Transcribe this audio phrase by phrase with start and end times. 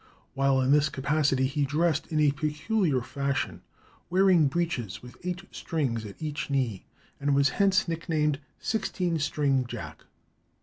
[0.33, 3.61] While in this capacity he dressed in a peculiar fashion,
[4.09, 6.87] wearing breeches with eight strings at each knee,
[7.19, 10.05] and was hence nicknamed Sixteen string Jack.